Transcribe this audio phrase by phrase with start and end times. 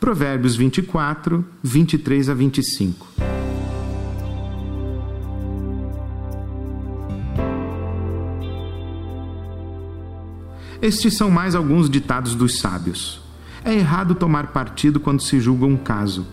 [0.00, 3.06] Provérbios 24, 23 a 25.
[10.80, 13.20] Estes são mais alguns ditados dos sábios.
[13.64, 16.24] É errado tomar partido quando se julga um caso.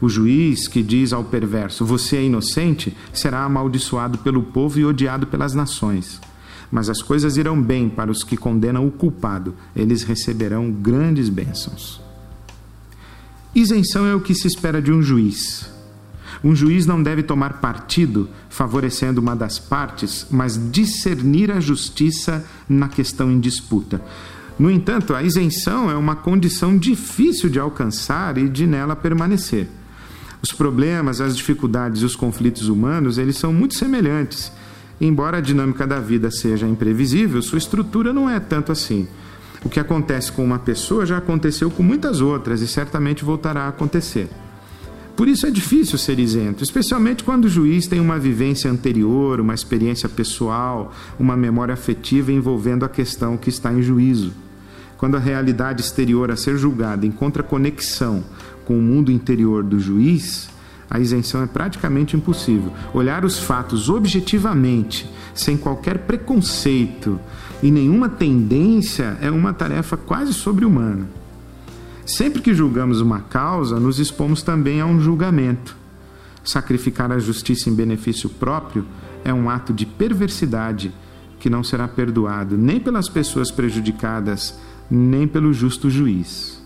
[0.00, 5.26] O juiz que diz ao perverso, você é inocente, será amaldiçoado pelo povo e odiado
[5.26, 6.18] pelas nações.
[6.72, 12.09] Mas as coisas irão bem para os que condenam o culpado, eles receberão grandes bênçãos.
[13.54, 15.68] Isenção é o que se espera de um juiz.
[16.42, 22.88] Um juiz não deve tomar partido favorecendo uma das partes, mas discernir a justiça na
[22.88, 24.00] questão em disputa.
[24.58, 29.66] No entanto, a isenção é uma condição difícil de alcançar e de nela permanecer.
[30.42, 34.52] Os problemas, as dificuldades e os conflitos humanos, eles são muito semelhantes.
[35.00, 39.08] Embora a dinâmica da vida seja imprevisível, sua estrutura não é tanto assim.
[39.64, 43.68] O que acontece com uma pessoa já aconteceu com muitas outras e certamente voltará a
[43.68, 44.28] acontecer.
[45.16, 49.52] Por isso é difícil ser isento, especialmente quando o juiz tem uma vivência anterior, uma
[49.52, 54.32] experiência pessoal, uma memória afetiva envolvendo a questão que está em juízo.
[54.96, 58.24] Quando a realidade exterior a ser julgada encontra conexão
[58.64, 60.48] com o mundo interior do juiz,
[60.88, 62.72] a isenção é praticamente impossível.
[62.94, 67.20] Olhar os fatos objetivamente, sem qualquer preconceito
[67.62, 71.08] e nenhuma tendência, é uma tarefa quase sobre-humana.
[72.06, 75.76] Sempre que julgamos uma causa, nos expomos também a um julgamento.
[76.42, 78.84] Sacrificar a justiça em benefício próprio
[79.24, 80.92] é um ato de perversidade
[81.38, 84.58] que não será perdoado nem pelas pessoas prejudicadas,
[84.90, 86.60] nem pelo justo juiz.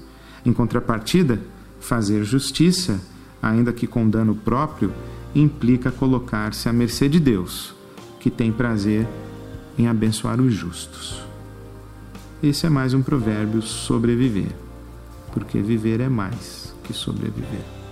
[0.46, 1.40] Em contrapartida,
[1.80, 3.00] fazer justiça
[3.44, 4.92] ainda que com dano próprio,
[5.34, 7.74] implica colocar-se à mercê de Deus,
[8.18, 9.06] que tem prazer
[9.78, 11.22] em abençoar os justos.
[12.42, 14.52] Esse é mais um provérbio sobreviver,
[15.32, 17.83] porque viver é mais que sobreviver.